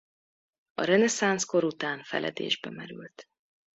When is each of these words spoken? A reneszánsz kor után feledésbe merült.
A 0.73 0.83
reneszánsz 0.83 1.43
kor 1.43 1.63
után 1.63 2.03
feledésbe 2.03 2.69
merült. 2.69 3.27